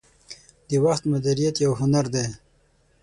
[0.69, 2.27] •د وخت مدیریت یو هنر دی.